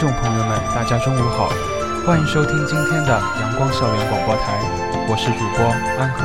[0.00, 1.52] 众朋友们，大家中午好，
[2.06, 4.58] 欢迎收听今天的阳光校园广播台，
[5.06, 5.68] 我是主播
[6.00, 6.24] 安和，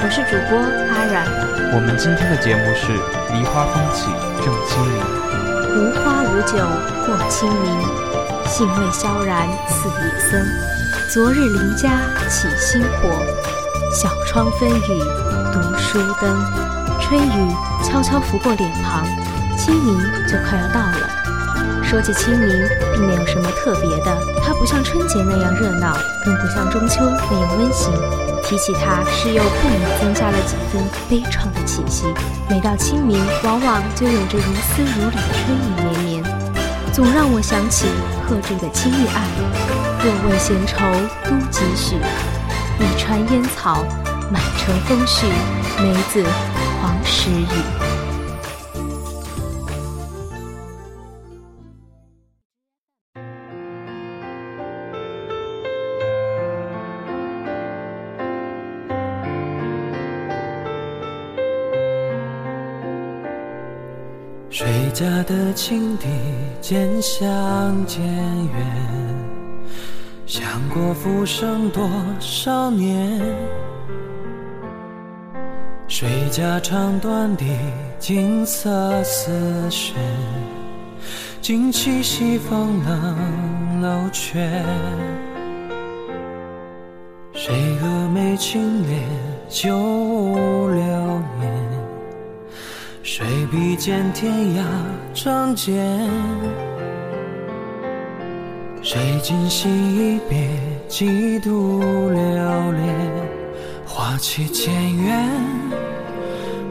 [0.00, 1.28] 我是主播阿软。
[1.76, 2.96] 我们今天的节目是
[3.36, 4.08] 梨花风起
[4.40, 5.04] 正清明，
[5.76, 6.64] 无花无酒
[7.04, 7.84] 过清明，
[8.48, 10.40] 兴味萧然似野僧。
[11.12, 13.12] 昨日邻家起新火，
[13.92, 14.98] 小窗分雨
[15.52, 16.42] 读书灯。
[16.98, 19.04] 春雨悄悄拂过脸庞，
[19.58, 21.19] 清明就快要到了。
[21.90, 22.48] 说起清明，
[22.92, 27.92] 并没有什么特别的，它不像春节那样热闹，更不像中秋那样温馨。
[28.44, 32.04] 提起它，是又不免增加了几分悲怆的气息。
[32.48, 36.24] 每到清明，往往就有着如丝如缕的春意绵绵，
[36.92, 37.88] 总让我想起
[38.24, 39.24] 贺铸的《青玉案》
[40.04, 40.78] ：“若问闲愁
[41.24, 41.96] 都几许？
[42.78, 43.84] 一川烟草，
[44.30, 45.24] 满城风絮，
[45.82, 46.24] 梅子
[46.80, 47.80] 黄时雨。”
[65.62, 66.06] 心底
[66.62, 68.66] 渐相渐远，
[70.24, 71.86] 想过浮生多
[72.18, 73.20] 少年。
[75.86, 77.44] 谁家唱短笛，
[77.98, 79.94] 锦瑟丝弦，
[81.42, 84.40] 惊起西风冷楼阙。
[87.34, 89.02] 谁蛾眉轻敛，
[89.50, 89.68] 旧
[90.70, 90.82] 流
[91.38, 91.59] 年。
[93.02, 94.62] 谁比肩天涯
[95.14, 95.74] 仗剑？
[98.82, 100.48] 谁今夕一别，
[100.86, 102.94] 几度流连？
[103.86, 105.28] 花期渐远，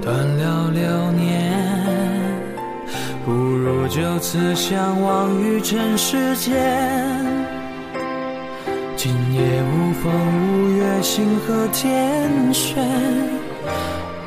[0.02, 1.52] 断了流年。
[3.26, 6.56] 不如就此相忘于尘世间。
[8.96, 10.12] 今夜无风
[10.44, 12.88] 无月，星河天悬。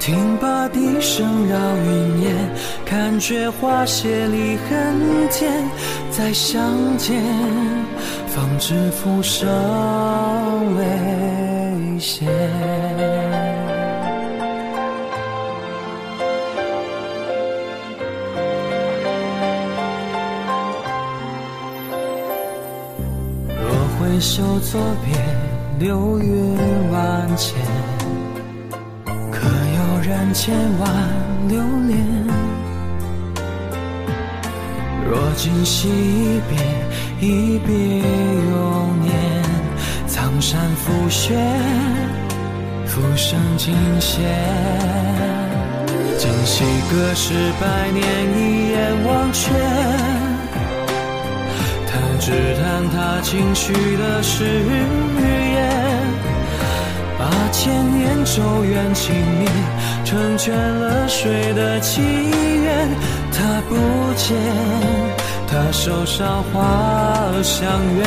[0.04, 2.34] 听罢笛声绕云烟，
[2.84, 5.62] 看却花谢离恨天。
[6.10, 6.60] 再相
[6.98, 7.22] 见，
[8.26, 9.46] 方知浮生
[10.76, 12.26] 未歇。
[23.46, 23.70] 若
[24.00, 25.14] 回首作别，
[25.78, 26.56] 流云
[26.90, 27.54] 万千。
[30.12, 30.90] 染千万
[31.48, 31.58] 流
[31.88, 31.96] 连。
[35.08, 36.58] 若今昔一别，
[37.26, 39.10] 一别永年。
[40.06, 41.34] 苍山覆雪，
[42.84, 44.20] 浮生尽歇。
[46.18, 48.04] 今夕隔世百年，
[48.36, 49.50] 一眼忘却。
[51.88, 51.90] 弹
[52.20, 52.30] 指
[52.60, 55.51] 弹他轻许的誓言，
[57.22, 59.48] 把千年咒怨轻灭。
[60.04, 62.88] 成全了谁的祈愿？
[63.30, 63.76] 他不
[64.16, 64.36] 见，
[65.46, 67.62] 他手上花香
[67.96, 68.02] 远，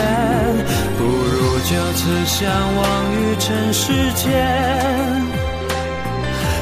[0.97, 2.83] 不如就此相忘
[3.15, 4.27] 于尘世间。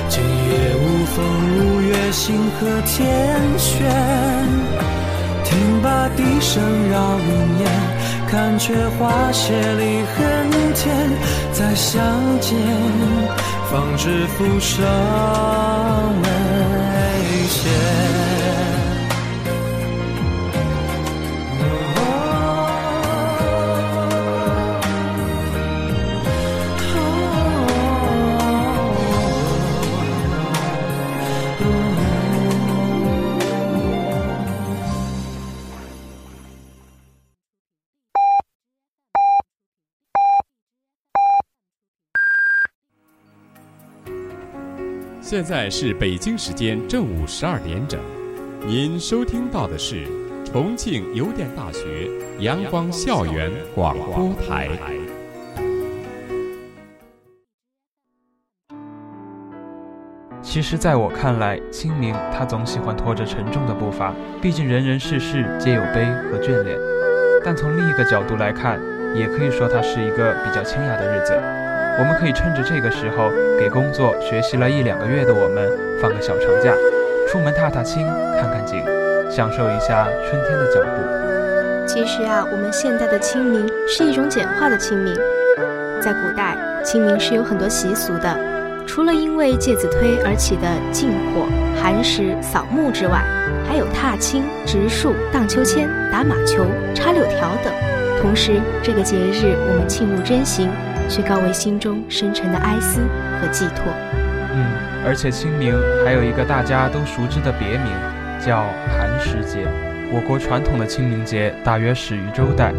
[0.07, 1.17] 今夜无风
[1.57, 3.73] 无月，星河天悬。
[5.43, 7.63] 听罢笛声绕云烟，
[8.33, 11.09] 但却花谢离恨天。
[11.53, 12.03] 再相
[12.41, 12.57] 见。
[13.69, 14.83] 方知浮生
[16.21, 18.22] 未歇。
[45.33, 47.99] 现在是北京时间正午十二点整，
[48.67, 50.05] 您收听到的是
[50.45, 52.07] 重庆邮电大学
[52.37, 54.69] 阳光校园广播台。
[60.43, 66.77] 其实，在我看来，清明他总喜欢拖着沉重的步伐，毕竟人人事事皆有悲和眷恋。
[67.43, 68.79] 但从另一个角度来看，
[69.15, 71.62] 也可以说它是一个比较清雅的日子。
[71.99, 75.69] 我们可以趁着这个时候，给工作学习了一两个月的我们
[76.01, 76.73] 放个小长假，
[77.27, 78.07] 出门踏踏青，
[78.39, 78.83] 看看景，
[79.29, 81.85] 享受一下春天的脚步。
[81.85, 85.13] 其实啊，我们现代的清明是一种简化的清明，
[86.01, 88.35] 在古代，清明是有很多习俗的。
[88.87, 91.45] 除了因为介子推而起的禁火、
[91.79, 93.23] 寒食、扫墓之外，
[93.67, 97.71] 还有踏青、植树、荡秋千、打马球、插柳条等。
[98.21, 100.69] 同时，这个节日我们庆祝真行，
[101.09, 103.01] 去告慰心中深沉的哀思
[103.39, 103.85] 和寄托。
[104.53, 104.65] 嗯，
[105.05, 105.73] 而且清明
[106.05, 107.91] 还有一个大家都熟知的别名，
[108.39, 108.65] 叫
[108.97, 109.67] 寒食节。
[110.11, 112.73] 我国传统的清明节大约始于周代。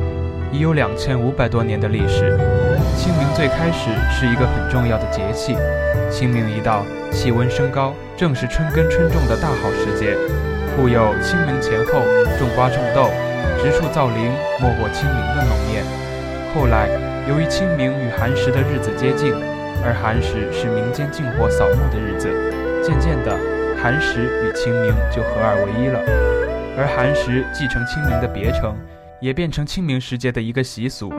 [0.53, 2.39] 已有两千五百多年的历史。
[2.97, 5.57] 清明最开始是一个很重要的节气，
[6.09, 10.17] 清明一到，气温升高，正是春耕春种的大好时节，
[10.77, 12.05] 故有清明前后
[12.39, 13.11] 种瓜种豆、
[13.61, 14.31] 植树造林、
[14.61, 15.83] 莫过清明的浓念。
[16.55, 16.89] 后来，
[17.29, 19.33] 由于清明与寒食的日子接近，
[19.85, 22.29] 而寒食是民间禁火扫墓的日子，
[22.83, 23.35] 渐渐的，
[23.83, 26.01] 寒食与清明就合二为一了。
[26.77, 28.77] 而寒食继承清明的别称。
[29.21, 31.11] 也变成清明时节的一个习俗。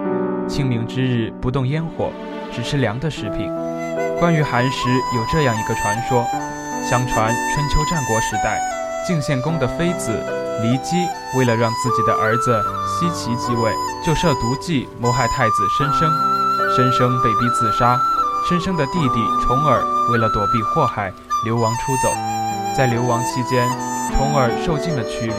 [0.48, 2.12] 清明之日不动烟火，
[2.54, 3.52] 只吃凉的食品。
[4.20, 6.24] 关于寒食，有这样一个传说：
[6.84, 8.62] 相传春秋战国时代，
[9.08, 10.12] 晋献公的妃子
[10.62, 11.08] 骊姬
[11.38, 12.64] 为了让自己的儿子
[13.00, 13.72] 奚齐继位，
[14.06, 16.12] 就设毒计谋害太子申生。
[16.76, 18.00] 申生被逼自杀。
[18.48, 21.12] 申生的弟弟重耳为了躲避祸害，
[21.46, 22.14] 流亡出走。
[22.78, 23.68] 在流亡期间，
[24.16, 25.34] 重耳受尽了屈辱。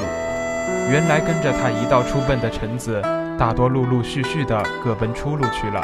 [0.90, 3.00] 原来跟着他一道出奔的臣子，
[3.38, 5.80] 大多陆陆续续的各奔出路去了，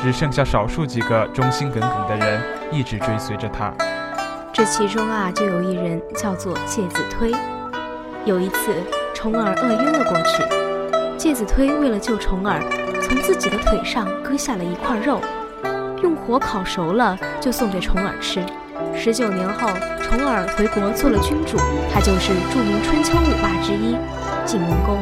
[0.00, 2.40] 只剩下少数几个忠心耿耿的人
[2.70, 3.72] 一直追随着他。
[4.52, 7.32] 这其中啊，就有一人叫做介子推。
[8.26, 8.74] 有一次，
[9.14, 10.44] 重耳饿晕了过去，
[11.16, 12.60] 介子推为了救重耳，
[13.02, 15.20] 从自己的腿上割下了一块肉，
[16.02, 18.44] 用火烤熟了，就送给重耳吃。
[18.94, 19.70] 十九年后，
[20.02, 21.56] 重耳回国做了君主，
[21.92, 23.96] 他就是著名春秋五霸之一。
[24.44, 24.98] 晋文公，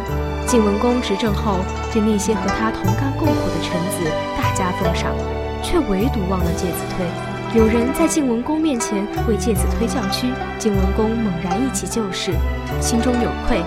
[0.47, 1.59] 晋文公执政后，
[1.93, 5.13] 对那些和他同甘共苦的臣子大加封赏，
[5.61, 7.38] 却唯独忘了介子推。
[7.55, 10.27] 有人在晋文公面前为介子推降屈，
[10.59, 12.31] 晋文公猛然忆起旧事，
[12.79, 13.63] 心中有愧，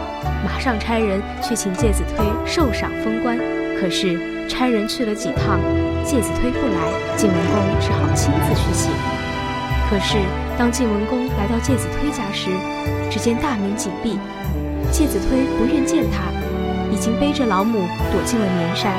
[0.46, 3.40] 马上差人去请介子推受赏封官。
[3.80, 5.60] 可是差人去了几趟，
[6.06, 8.92] 介子推不来，晋文公只好亲自去请。
[9.90, 10.16] 可是
[10.60, 12.52] 当晋文公来到介子推家时，
[13.10, 14.20] 只见大门紧闭。
[14.92, 16.30] 介子推不愿见他，
[16.94, 17.80] 已经背着老母
[18.12, 18.94] 躲进了绵山。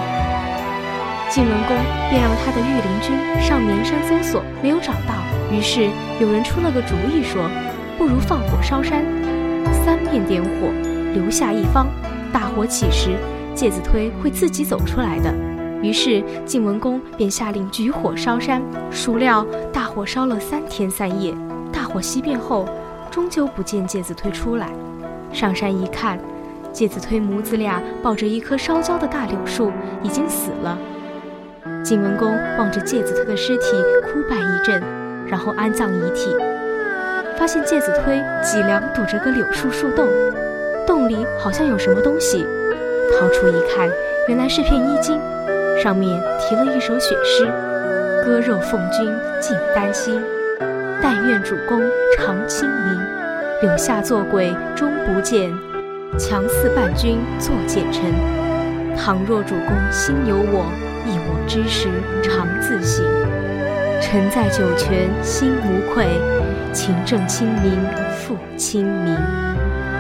[1.32, 1.74] 晋文公
[2.10, 5.14] 便让他的御林军上绵山搜索，没有找到。
[5.50, 5.88] 于是
[6.20, 7.48] 有人出了个主意，说
[7.96, 9.02] 不如放火烧山，
[9.82, 10.68] 三面点火，
[11.14, 11.86] 留下一方。
[12.30, 13.16] 大火起时，
[13.54, 15.32] 介子推会自己走出来的。
[15.82, 18.60] 于是晋文公便下令举火烧山。
[18.90, 19.42] 孰料
[19.72, 21.34] 大火烧了三天三夜，
[21.72, 22.68] 大火熄灭后，
[23.10, 24.68] 终究不见介子推出来。
[25.32, 26.18] 上山一看，
[26.74, 30.76] 介子推母子俩抱着一棵烧焦的大柳树，已经死了。
[31.82, 34.80] 晋文公望着介子推的尸体，哭拜一阵，
[35.26, 36.36] 然后安葬遗体。
[37.36, 40.08] 发现介子推脊梁堵着个柳树树洞，
[40.86, 42.46] 洞里好像有什么东西。
[43.18, 43.90] 掏出一看，
[44.28, 45.20] 原来是片衣襟，
[45.82, 47.46] 上面题了一首血诗
[48.24, 50.22] ：“割肉奉君尽丹心，
[51.02, 51.82] 但愿主公
[52.16, 53.00] 常清明。”
[53.60, 55.52] 柳下做鬼终不见，
[56.18, 58.12] 强似伴君作谏臣。
[58.96, 60.66] 倘若主公心有我，
[61.06, 61.88] 一我之时
[62.22, 63.04] 常自省。
[64.00, 66.06] 臣在九泉心无愧，
[66.72, 67.78] 勤政清明
[68.16, 69.16] 复清明。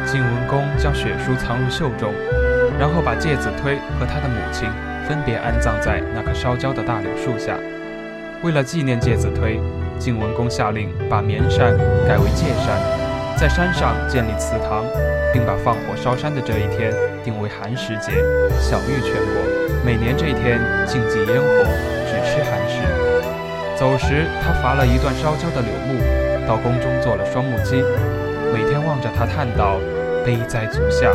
[0.04, 2.12] 晋文公将血书藏入袖中，
[2.78, 4.68] 然后把介子推和他的母亲
[5.06, 7.56] 分别安葬在那棵烧焦的大柳树下。
[8.42, 9.60] 为了纪念介子推，
[9.98, 11.76] 晋文公下令把绵山
[12.08, 13.01] 改为界山。
[13.42, 14.84] 在山上建立祠堂，
[15.32, 16.94] 并把放火烧山的这一天
[17.24, 18.12] 定为寒食节，
[18.60, 19.82] 享誉全国。
[19.84, 21.66] 每年这一天禁忌烟火，
[22.06, 22.78] 只吃寒食。
[23.76, 27.82] 走时，他伐了一段烧焦的柳木，到宫中做了双木屐，
[28.54, 29.80] 每天望着它叹道
[30.24, 31.12] ：“悲哉足下！”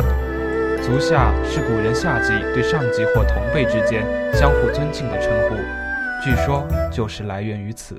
[0.84, 4.04] 足下是古人下级对上级或同辈之间
[4.34, 5.56] 相互尊敬的称呼，
[6.22, 7.98] 据说就是来源于此。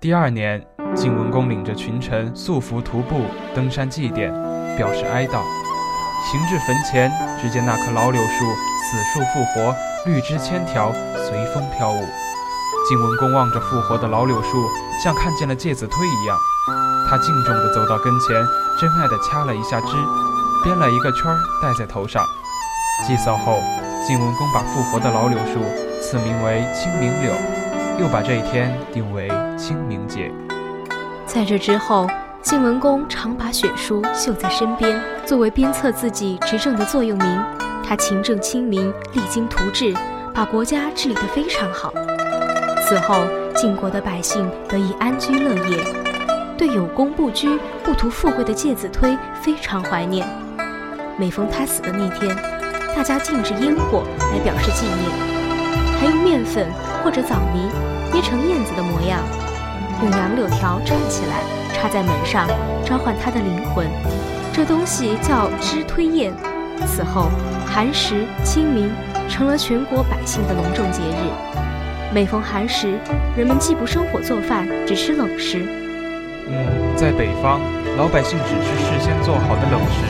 [0.00, 0.64] 第二年。
[0.96, 3.20] 晋文公领着群臣素服徒步
[3.54, 4.32] 登山祭奠，
[4.76, 5.42] 表示哀悼。
[6.24, 8.44] 行至坟前，只见那棵老柳树
[8.80, 9.76] 死树复活，
[10.06, 12.00] 绿枝千条随风飘舞。
[12.88, 14.66] 晋文公望着复活的老柳树，
[15.04, 16.36] 像看见了介子推一样。
[17.08, 18.34] 他敬重地走到跟前，
[18.80, 19.94] 真爱地掐了一下枝，
[20.64, 22.24] 编了一个圈儿戴在头上。
[23.06, 23.62] 祭扫后，
[24.06, 25.60] 晋文公把复活的老柳树
[26.02, 27.32] 赐名为清明柳，
[28.00, 29.30] 又把这一天定为
[29.70, 30.32] 清明节。
[31.26, 32.08] 在这之后，
[32.42, 37.40] 晋文公常把血书绣在身边，作为鞭策自己执政的座右铭。
[37.84, 39.94] 他勤政亲民，励精图治，
[40.34, 41.92] 把国家治理得非常好。
[42.82, 43.22] 此后，
[43.54, 45.84] 晋国的百姓得以安居乐业，
[46.58, 50.26] 对有功不居、不图富贵的介子推非常怀念。
[51.16, 52.34] 每逢他死的那天，
[52.96, 56.66] 大家禁止烟火来表示纪念，还用面粉
[57.04, 57.70] 或者枣泥
[58.12, 59.20] 捏成燕子的模样，
[60.02, 61.42] 用杨柳条站起来
[61.74, 62.48] 插在门上，
[62.84, 63.86] 召唤他的灵魂。
[64.52, 66.32] 这东西叫支推燕。
[66.86, 67.28] 此后，
[67.66, 68.90] 寒食、清明
[69.28, 71.28] 成了全国百姓的隆重节日。
[72.14, 72.98] 每逢寒食，
[73.36, 75.66] 人们既不生火做饭，只吃冷食。
[76.48, 77.60] 嗯，在北方，
[77.98, 80.00] 老百姓只吃事先做好的冷食，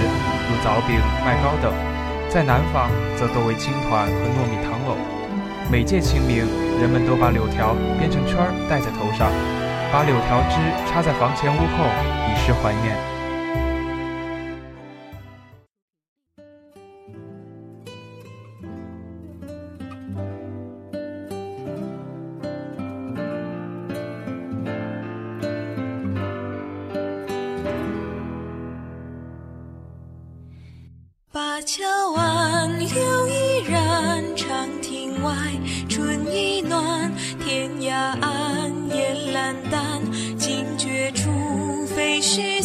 [0.49, 1.73] 如枣饼、麦糕等；
[2.29, 4.97] 在南方，则多为青团和糯米糖藕。
[5.71, 6.47] 每届清明，
[6.81, 9.31] 人们都把柳条编成圈儿戴在头上，
[9.93, 10.57] 把柳条枝
[10.89, 11.85] 插在房前屋后，
[12.29, 12.97] 以示怀念。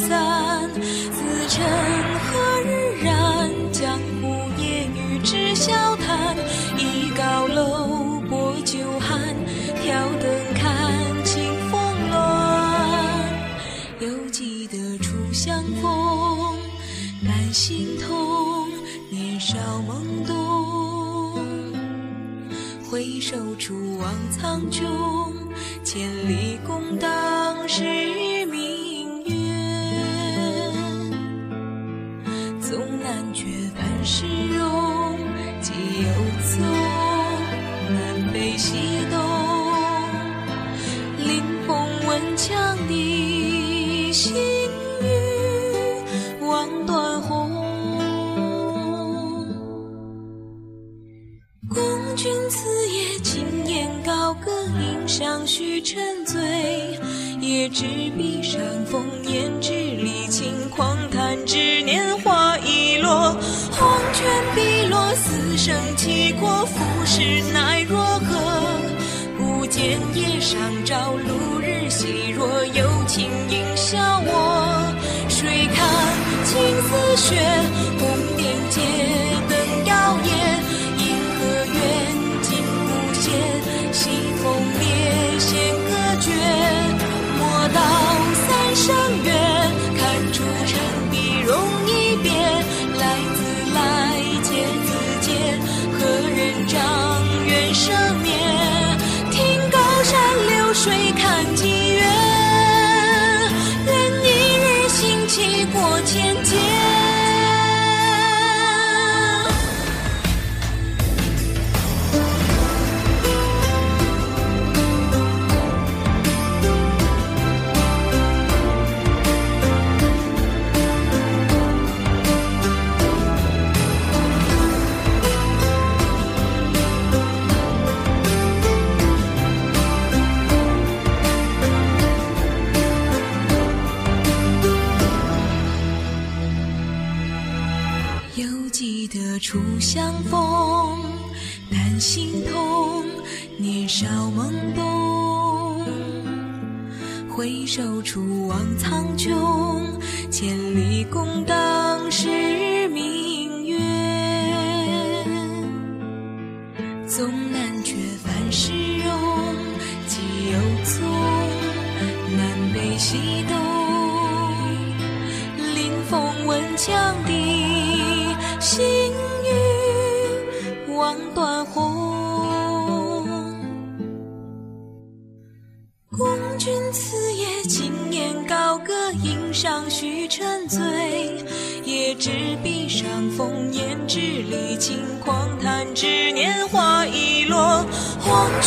[0.07, 0.69] 散，
[1.11, 1.63] 此生
[2.25, 2.69] 何日
[3.03, 3.49] 然？
[3.71, 4.27] 江湖
[4.61, 6.35] 夜雨，知笑谈。
[6.77, 9.19] 倚高楼，拨酒寒，
[9.81, 10.93] 挑灯看，
[11.23, 12.15] 清风乱。
[13.99, 16.55] 犹记得初相逢，
[17.21, 18.67] 难心痛，
[19.09, 19.57] 年少
[19.87, 20.33] 懵懂。
[22.91, 24.83] 回首处望苍穹，
[25.83, 26.44] 千里。
[42.87, 44.33] 地心
[45.01, 47.51] 欲望断鸿，
[51.69, 55.75] 共君此夜，轻烟高歌，应相许。
[55.81, 56.41] 沉醉
[57.39, 57.85] 也执
[58.17, 60.97] 笔，山风胭脂里轻狂。
[61.11, 63.37] 叹只年华已落，
[63.71, 66.65] 黄泉碧落，死生契阔。
[66.65, 67.21] 浮世
[67.53, 68.79] 奈若何？
[69.37, 71.54] 不见夜上朝露。
[77.15, 77.74] 雪。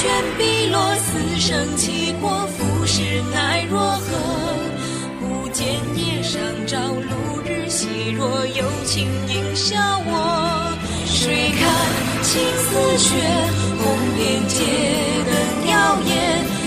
[0.01, 3.03] 权碧落，死生契阔，浮世
[3.35, 4.07] 奈若何？
[5.19, 9.77] 不见夜上朝，露日西若，有情应笑
[10.07, 10.79] 我。
[11.05, 11.69] 谁看
[12.23, 13.11] 青丝雪，
[13.83, 13.85] 红
[14.17, 14.57] 莲街
[15.27, 15.73] 灯摇
[16.07, 16.58] 曳。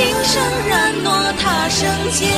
[0.00, 2.30] 今生然诺他生间。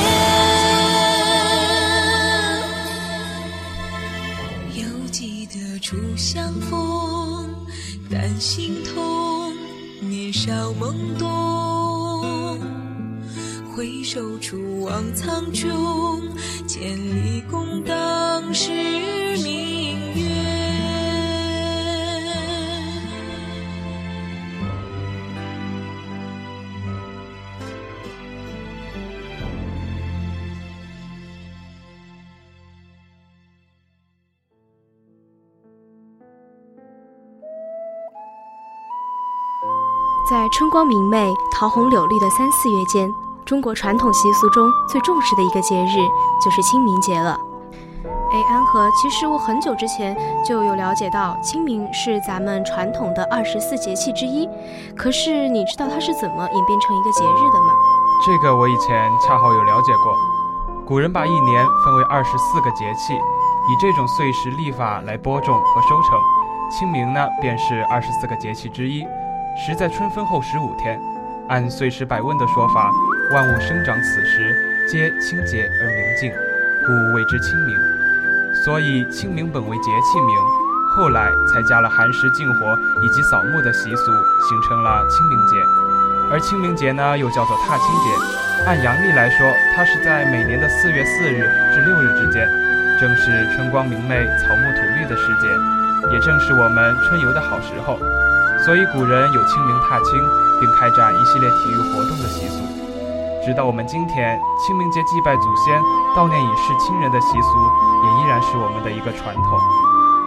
[4.73, 7.55] 犹记得初相逢，
[8.09, 9.53] 但心痛，
[9.99, 12.59] 年少懵懂。
[13.75, 15.69] 回首处望苍穹，
[16.67, 18.71] 千里共当时
[40.31, 45.97] 在春光明媚、桃红柳绿的三四月间，中国传统习俗中最重视的一个节日
[46.41, 47.37] 就是清明节了。
[48.31, 54.47] 哎，安和，其实我很久之前就有了解到，清明是咱们传统的二十四节气之一。
[54.95, 57.73] 可是你知道它是怎么演变成一个节日的吗？
[58.25, 60.15] 这个我以前恰好有了解过。
[60.87, 66.17] 古人把一年分为二十四个节气，以这种岁时历法来播种和收成。
[66.71, 69.05] 清明呢，便是二十四个节气之一，
[69.55, 70.99] 时在春分后十五天。
[71.49, 72.89] 按岁时百问的说法，
[73.33, 74.55] 万物生长此时
[74.87, 76.31] 皆清洁而明净，
[76.85, 77.75] 故谓之清明。
[78.63, 80.35] 所以清明本为节气名，
[80.95, 84.11] 后来才加了寒食禁火以及扫墓的习俗，
[84.47, 85.55] 形成了清明节。
[86.31, 88.65] 而清明节呢，又叫做踏青节。
[88.65, 92.47] 按阳历来说，它是在每年的四月四日至六日之间，
[92.97, 95.47] 正是春光明媚、草木吐绿的时节，
[96.13, 97.99] 也正是我们春游的好时候。
[98.65, 100.21] 所以古人有清明踏青，
[100.59, 102.61] 并开展一系列体育活动的习俗。
[103.43, 105.81] 直到我们今天，清明节祭拜祖先、
[106.15, 107.57] 悼念已逝亲人的习俗，
[108.05, 109.59] 也依然是我们的一个传统。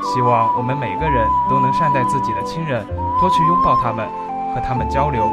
[0.02, 2.84] 希望我们每个人都能善待自己的亲人，
[3.20, 4.04] 多去拥抱他们，
[4.52, 5.30] 和他们交流，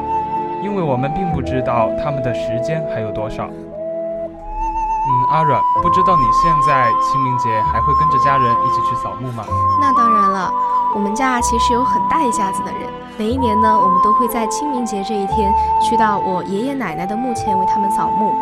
[0.61, 3.49] 因为我们并不知道他们的时间还有多少。
[3.49, 9.43] 嗯，阿软，不知道你现在清明节还会跟着家人一起去扫墓吗？
[9.81, 10.53] 那当然了，
[10.93, 12.81] 我们家其实有很大一家子的人，
[13.17, 18.35] 每一年呢，我们都会在清明节这一天去到我爷爷奶奶的墓前为他们扫墓。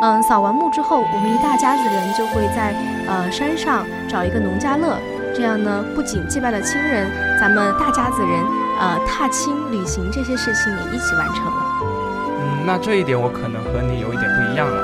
[0.00, 2.72] 嗯，扫完墓之后，我们一大家子人就会在
[3.08, 4.98] 呃山上找一个农家乐，
[5.34, 8.30] 这样呢，不仅祭拜了亲人，咱们大家子人
[8.78, 11.66] 呃踏青旅行这些事情也一起完成了。
[11.82, 14.80] 嗯，那这一点我可能和你有一点不一样了。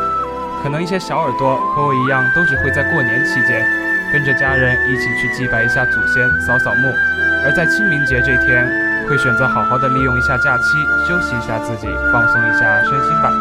[0.62, 3.62] 可能一些小耳朵和我一样，都只会在过年期间
[4.12, 6.92] 跟着家人一起去祭拜一下祖先、扫扫墓，
[7.42, 8.68] 而在清明节这天，
[9.09, 10.77] 会选择好好的利用一下假期，
[11.09, 13.33] 休息一下自己，放松一下身心吧。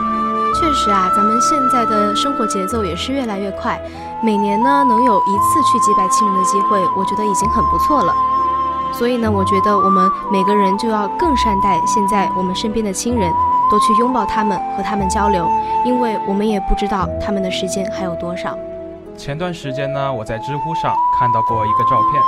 [0.56, 3.78] 确实啊，咱们现在的生活节奏也是越来越快，
[4.24, 8.14] 每年呢能有一次去祭拜亲人的机会，我觉得已经很不错了。
[8.94, 13.30] 所以呢，我觉得我们每个人就要更善待现在我们身边的亲人，
[13.70, 15.50] 多去拥抱他们，和他们交流，
[15.86, 18.58] 因为我们也不知道他们的时间还有多少。
[19.22, 22.20] 前段时间呢，我在知乎上看到过一个照片，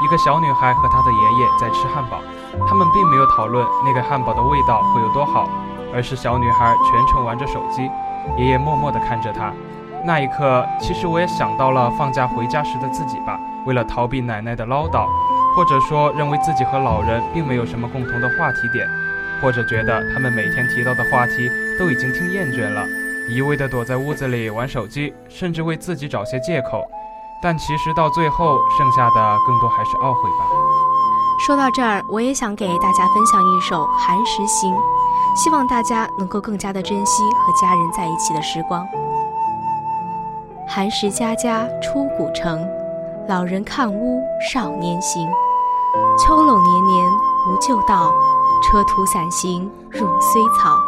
[0.00, 2.20] 一个小女孩和她的爷爷在吃汉堡，
[2.68, 5.48] 他们并没有讨论那个汉堡的味道会有多好，
[5.92, 7.90] 而是小女孩全程玩着手机，
[8.38, 9.52] 爷爷默默地看着她。
[10.04, 15.04] 那一刻，其实我也想到了放假回家时的自己吧，为了逃避奶奶的唠叨。
[15.56, 18.86] 或者说，认为自己和老人并没有什么共同的话题点，
[19.42, 22.86] 或者觉得他们每天提到的话题都已经听厌倦了，
[23.28, 26.84] 一味地躲在屋子里玩手机，甚至为自己找些借口。
[27.42, 30.46] 但其实到最后，剩下的更多还是懊悔吧。
[31.44, 34.72] 说到这儿，我也想给大家分享一首《寒食行》，
[35.36, 38.86] 希望大家能够更加的珍惜和家人在一起的时光。
[40.68, 42.66] 寒食家家出古城，
[43.28, 45.28] 老人看屋少年行。
[46.18, 47.10] 秋垄年年
[47.48, 48.12] 无旧道，
[48.62, 50.78] 车途散行入衰草。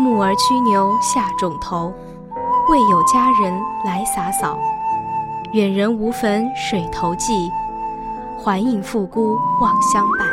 [0.00, 1.92] 牧儿驱牛下种头，
[2.70, 3.52] 未有佳人
[3.84, 4.58] 来洒扫。
[5.52, 7.50] 远人无坟水头祭，
[8.42, 10.24] 还应复孤望乡拜。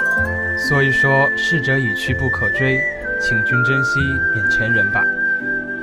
[0.58, 2.80] 所以说，逝者已去不可追，
[3.22, 5.02] 请君珍惜眼前人吧。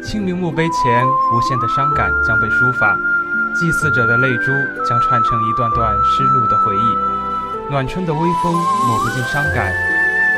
[0.03, 2.97] 清明墓碑前，无限的伤感将被抒发，
[3.55, 4.51] 祭祀者的泪珠
[4.89, 7.71] 将串成一段段失落的回忆。
[7.71, 9.71] 暖春的微风抹不尽伤感，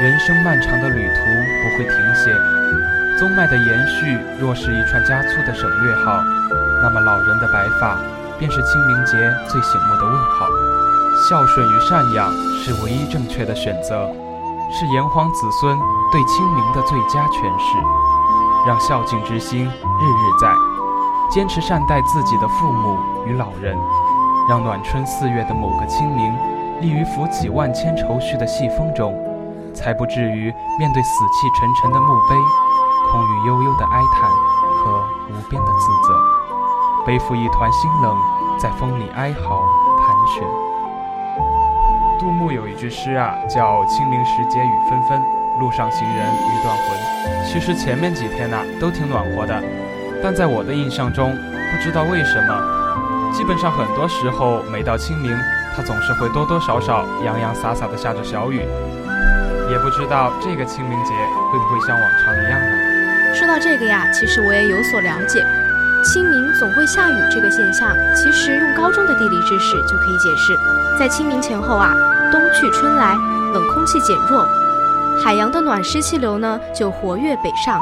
[0.03, 1.21] 人生漫长的旅途
[1.63, 1.86] 不会。
[3.19, 6.23] 宗脉的延续若是一串加粗的省略号，
[6.83, 7.97] 那么老人的白发
[8.39, 9.17] 便是清明节
[9.49, 10.47] 最醒目的问号。
[11.27, 14.07] 孝顺与赡养是唯一正确的选择，
[14.71, 15.79] 是炎黄子孙
[16.13, 17.79] 对清明的最佳诠释。
[18.67, 20.53] 让孝敬之心日日在，
[21.31, 23.79] 坚持善待自己的父母与老人，
[24.47, 26.35] 让暖春四月的某个清明，
[26.83, 29.15] 立于浮起万千愁绪的细风中，
[29.73, 32.35] 才不至于面对死气沉沉的墓碑，
[33.11, 34.31] 空余悠悠的哀叹
[34.79, 36.15] 和无边的自责，
[37.07, 38.17] 背负一团心冷，
[38.59, 39.63] 在风里哀嚎
[39.99, 40.43] 盘旋。
[42.19, 45.23] 杜牧有一句诗啊，叫“清明时节雨纷纷，
[45.61, 46.99] 路上行人欲断魂”。
[47.47, 49.63] 其实前面几天呐、都挺暖和的，
[50.23, 55.37] 但在我的印象中，不知道为什么，基本上很多时候每到清明，
[55.77, 58.67] 它总是会多多少少洋洋洒洒的下着小雨。
[59.69, 61.13] 也不知道这个清明节
[61.51, 62.96] 会不会像往常一样呢？
[63.37, 65.45] 说到这个呀，其实我也有所了解。
[66.03, 70.57] 清明总会下雨这个现象，其实用高中的地理知识就可以解释。
[70.99, 71.93] 在清明前后啊，
[72.33, 73.15] 冬去春来，
[73.53, 74.49] 冷空气减弱，
[75.23, 77.79] 海洋的暖湿气流呢就活跃北上，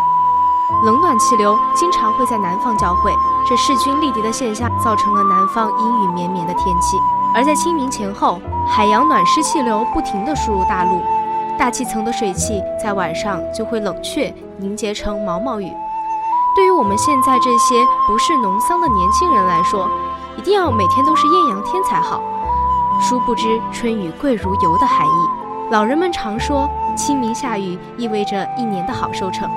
[0.86, 3.12] 冷暖气流经常会在南方交汇，
[3.48, 6.96] 这势均力敌的现象造成了南方阴雨绵绵的天气。
[7.32, 11.00] 而在清明前后，海洋暖湿气流不停地输入大陆，
[11.58, 15.70] 大气层的水汽在晚上就会冷却凝结成毛毛雨。
[16.56, 19.88] 对于我们现在这些不是农桑的年轻人来说，
[20.36, 22.20] 一定要每天都是艳阳天才好。
[23.00, 25.70] 殊不知春雨贵如油的含义。
[25.70, 29.48] 老人们常说，清明下雨意味着一年的好收成。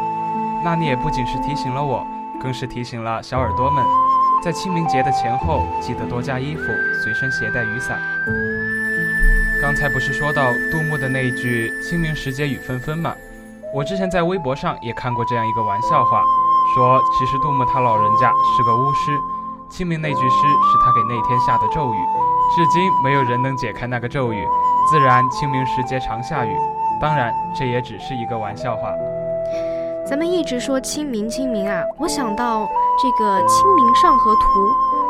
[0.64, 2.06] 那你也不仅是提醒了我，
[2.42, 3.84] 更是提醒了小耳朵们，
[4.42, 6.64] 在清明节的前后，记得多加衣服，
[7.04, 8.00] 随身携带雨伞。
[9.68, 13.14] 刚才不是说到杜牧的那一句“清明时节雨纷纷”吗？
[13.74, 16.24] 我之前在微博上也看过这样一个玩笑话，
[16.74, 19.12] 说其实杜牧他老人家是个巫师，
[19.70, 21.98] 清明那句诗是他给那天下的咒语，
[22.56, 24.48] 至今没有人能解开那个咒语，
[24.90, 26.58] 自然清明时节常下雨。
[27.02, 28.88] 当然，这也只是一个玩笑话。
[30.10, 32.66] 咱们一直说清明清明啊，我想到
[33.04, 34.42] 这个《清明上河图》，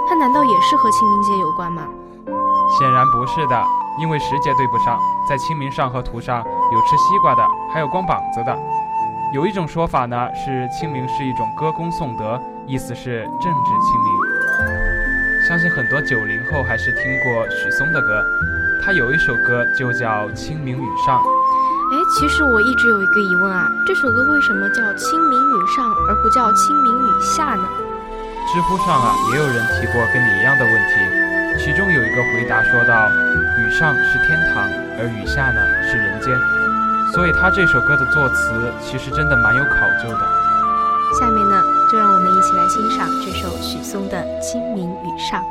[0.10, 1.84] 它难道也是和清明节有关吗？
[2.80, 3.64] 显然不是的，
[4.00, 5.00] 因为时节对不上。
[5.28, 7.42] 在《清明上河图》上有吃西瓜的，
[7.74, 8.58] 还有光膀子的。
[9.34, 14.08] 有一种说法呢，是清明是一种歌功颂德，意思是政治清明。
[15.48, 18.24] 相信很多九零后还是听过许嵩的歌，
[18.84, 21.20] 他有一首歌就叫《清明雨上》。
[21.88, 27.64] 哎，其实我一直有一个疑问啊，这首歌为什么叫《清明雨上》而不叫《清明雨下》呢？
[28.52, 31.17] 知乎上啊，也有人提过跟你一样的问题，
[31.58, 33.10] 其中有一个回答说道，
[33.58, 36.38] 雨上是天堂，而雨下呢是人间，
[37.12, 40.20] 所以他这首歌的作词其实真的蛮有考究的。
[41.20, 45.42] 下面呢，就让我们一起来欣赏这首许嵩的《清明雨上》。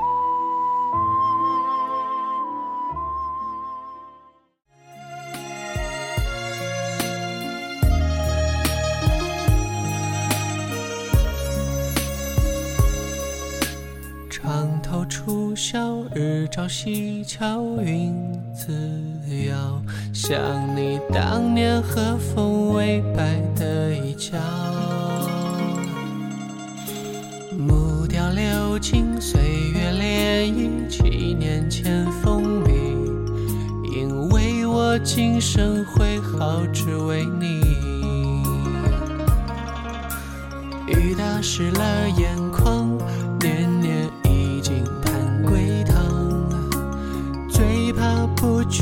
[16.57, 18.15] 日照西桥，云
[18.55, 18.73] 自
[19.47, 19.79] 遥。
[20.15, 20.35] 想
[20.75, 24.39] 你当年和风微摆的衣角。
[27.59, 29.39] 木雕流金，岁
[29.75, 32.71] 月涟漪，七年前风靡。
[33.95, 37.61] 因为我今生挥毫，只为你。
[40.89, 42.35] 雨打湿了眼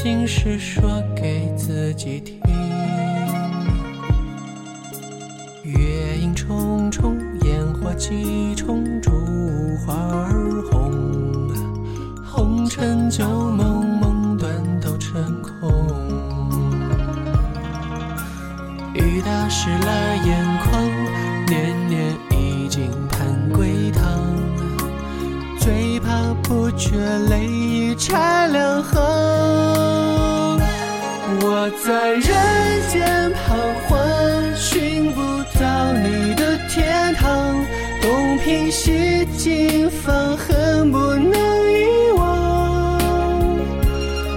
[0.00, 2.38] 心事说给自己听。
[5.64, 9.10] 月影重重，烟火几重，烛
[9.84, 11.50] 花儿红，
[12.24, 15.68] 红尘旧梦梦断都成空。
[18.94, 20.80] 雨打湿了眼眶，
[21.48, 24.04] 年年已经盼归堂，
[25.58, 26.96] 最怕不觉
[27.28, 29.17] 泪已拆两行。
[31.88, 32.20] 在人
[32.90, 33.56] 间彷
[33.88, 33.98] 徨，
[34.54, 35.22] 寻不
[35.58, 37.64] 到你的天堂，
[38.02, 41.32] 东瓶西镜，放恨不能
[41.72, 43.00] 遗忘。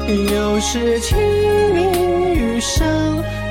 [0.07, 1.17] 又是清
[1.73, 2.87] 明雨上，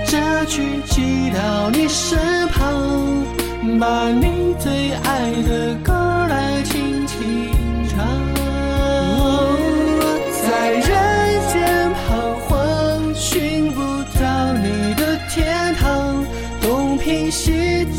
[0.06, 3.22] 这句寄到你身旁，
[3.78, 5.92] 把你最爱的歌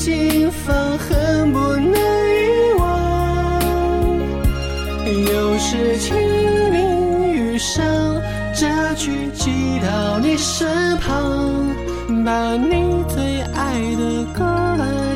[0.03, 3.61] 心房，恨不能遗忘。
[5.05, 6.17] 又是清
[6.71, 7.85] 明雨上，
[8.51, 11.69] 这句寄到你身旁，
[12.25, 15.10] 把你最爱的歌来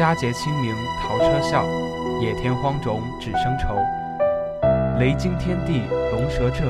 [0.00, 1.62] 佳节清明桃车笑，
[2.22, 3.76] 野田荒冢只生愁。
[4.98, 6.64] 雷惊天地龙蛇蛰，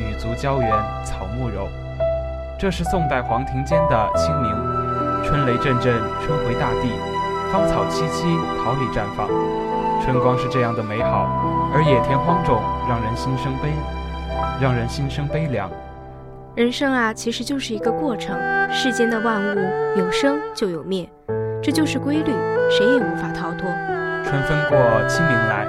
[0.00, 0.68] 雨足胶原
[1.04, 1.68] 草木柔。
[2.58, 4.50] 这是宋代黄庭坚的《清明》，
[5.22, 6.90] 春雷阵阵，春回大地，
[7.52, 9.28] 芳草萋萋，桃李绽放。
[10.04, 13.70] 春光是这样的美好，而野田荒冢让人心生悲，
[14.60, 15.70] 让人心生悲凉。
[16.56, 18.36] 人生啊，其实就是一个过程。
[18.72, 21.08] 世间的万物有生就有灭，
[21.66, 22.32] 这就是规律，
[22.70, 23.68] 谁也无法逃脱。
[24.22, 25.66] 春分过，清明来。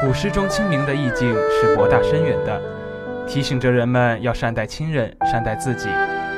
[0.00, 2.60] 古诗中清明的意境是博大深远的，
[3.28, 5.88] 提醒着人们要善待亲人，善待自己，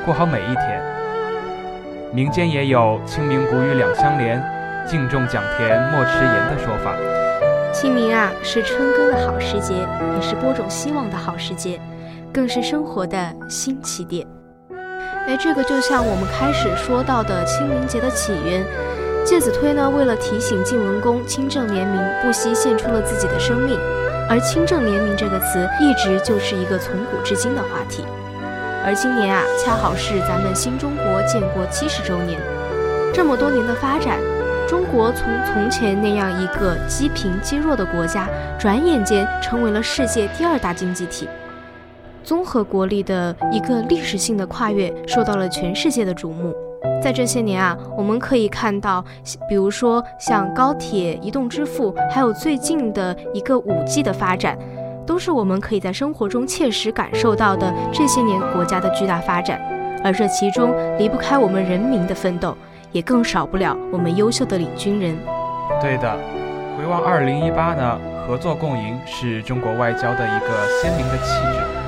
[0.05, 0.79] 过好每一天。
[2.13, 4.39] 民间也有“清明谷雨两相连，
[4.85, 6.93] 敬重讲田莫迟延”的说法。
[7.73, 11.81] 清明啊，是春耕的好时节，也是播种希望的好时节，
[12.31, 13.17] 更是生活的
[13.49, 14.23] 新起点。
[15.25, 18.65] 哎，这个就像我们开始说到的清明节的起源。
[19.25, 23.79] 介子推呢，为了提醒晋文公清正廉明，不惜献出了自己的生命。
[24.29, 28.03] 而清正廉明这个词，一直就是一个从古至今的话题。
[28.85, 32.37] 而今年啊，恰好是咱们新中国建国七十周年。
[33.13, 34.19] 这么多年的发展，
[34.67, 38.27] 中国从从前那样一个积贫积弱的国家，
[38.59, 41.29] 转眼间成为了世界第二大经济体。
[42.23, 46.55] 综合国力的一个历史性的跨越，受到了全世界的瞩目。
[47.01, 49.03] 在这些年啊，我们可以看到，
[49.47, 54.57] 比如说像高铁、移动支付，还有最近的一个五 G 的发展，
[55.05, 59.61] 都是我们可以在生活中切实感受到的这些年国家的巨大发展。
[60.03, 62.55] 而这其中离不开我们人民的奋斗，
[62.91, 65.17] 也更少不了我们优秀的领军人。
[65.81, 66.17] 对的，
[66.77, 70.47] 回望二零一八呢，合作共赢是中国外交的一个
[70.81, 71.82] 鲜明的气质，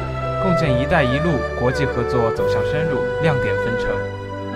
[0.46, 3.90] 共建“一带一路”国际合作走向深入，亮点纷呈。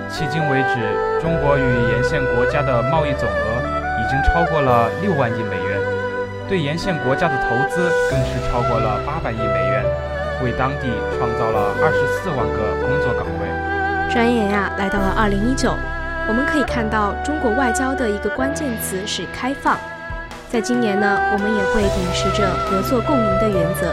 [0.08, 0.78] 迄今为止，
[1.20, 3.58] 中国与沿线国家的贸易总额
[3.98, 5.82] 已经超过了六万亿美元，
[6.48, 9.84] 对沿线国家的投资更是超过了八百亿美元，
[10.44, 14.14] 为当地创造了二十四万个工作岗位。
[14.14, 15.74] 转眼呀，来到了二零一九，
[16.28, 19.76] 我们可以看到中国外交的一个关键词是开放。
[20.52, 23.92] 在今年呢，我们也会秉持着合作共赢的原则，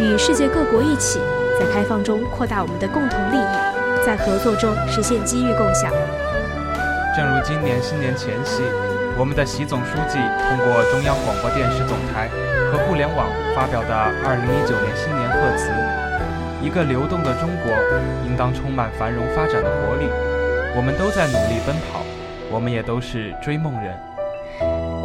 [0.00, 1.20] 与世界各国一起，
[1.58, 3.70] 在开放中扩大我们的共同利益。
[4.04, 5.92] 在合作中实现机遇共享。
[7.14, 8.62] 正如今年新年前夕，
[9.18, 12.30] 我们的习总书记通过中央广播电视总台
[12.72, 13.92] 和互联网发表的
[14.24, 15.68] 二零一九年新年贺词
[16.64, 17.70] ：“一个流动的中国，
[18.24, 20.08] 应当充满繁荣发展的活力。
[20.74, 22.00] 我们都在努力奔跑，
[22.50, 23.92] 我们也都是追梦人。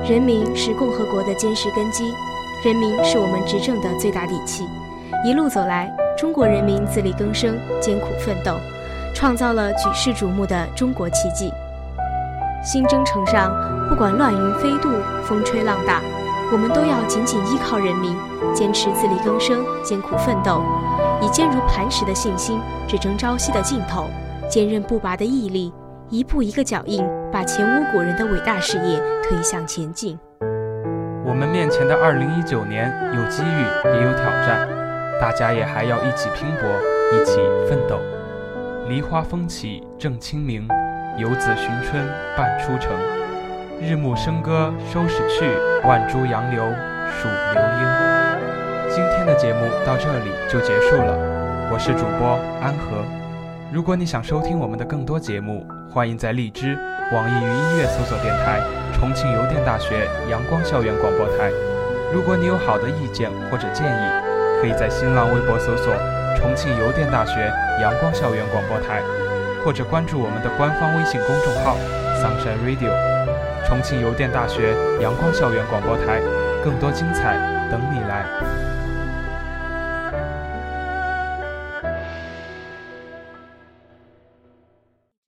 [0.07, 2.13] 人民是共和国的坚实根基，
[2.63, 4.63] 人民是我们执政的最大底气。
[5.23, 8.57] 一路走来，中国人民自力更生，艰苦奋斗。”
[9.15, 11.49] 创造了举世瞩目的中国奇迹。
[12.61, 13.49] 新征程上，
[13.87, 14.89] 不管乱云飞渡、
[15.23, 16.01] 风吹浪打，
[16.51, 18.13] 我们都要紧紧依靠人民，
[18.53, 20.61] 坚持自力更生、艰苦奋斗，
[21.21, 24.09] 以坚如磐石的信心只争朝夕的劲头，
[24.49, 25.73] 坚韧不拔的毅力，
[26.09, 30.19] 一步一个脚印，把前无古人的伟大事业推向前进。
[31.25, 34.67] 我们面前的2019年有机遇，也有挑战，
[35.19, 36.69] 大家也还要一起拼搏，
[37.13, 37.99] 一起奋斗。
[38.87, 40.67] 梨花风起正清明，
[41.17, 42.05] 游子寻春
[42.37, 42.91] 半出城。
[43.81, 45.49] 日暮笙歌收拾去，
[45.87, 46.63] 万株杨柳
[47.09, 48.05] 数流莺。
[48.89, 51.17] 今天的节目到这里就结束了，
[51.71, 53.03] 我是主播安和。
[53.71, 56.77] 如果你想收听我们的更多节目，欢迎在荔枝、
[57.11, 58.61] 网易云音乐搜索电台
[58.93, 61.51] “重庆邮电大学阳光校园广播台”。
[62.13, 64.24] 如果你有好的意见或者建议，
[64.65, 65.93] 可以在新浪微博搜索
[66.35, 68.99] “重庆邮电大学阳光校园广播台”，
[69.63, 71.77] 或者关注我们的官方微信公众号
[72.17, 72.89] “Sunshine Radio”。
[73.67, 76.19] 重庆邮电大学阳光校园广播台，
[76.63, 77.37] 更多精彩
[77.69, 78.25] 等你来。